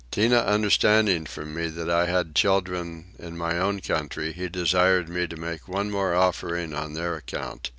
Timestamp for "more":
5.91-6.15